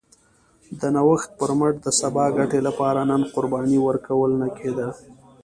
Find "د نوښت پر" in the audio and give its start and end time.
0.79-1.51